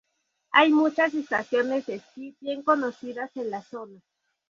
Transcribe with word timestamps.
Hay 0.49 0.71
muchas 0.71 1.13
estaciones 1.13 1.85
de 1.85 1.97
esquí 1.97 2.35
bien 2.41 2.63
conocidas 2.63 3.29
en 3.37 3.51
la 3.51 3.61
zona. 3.61 4.01